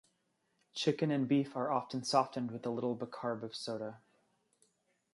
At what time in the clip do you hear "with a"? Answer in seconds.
2.49-2.71